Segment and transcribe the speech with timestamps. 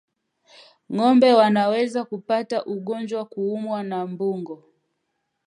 [0.93, 4.63] Ngombe wanaweza kupata ugonjwa kwa kuumwa na mbungo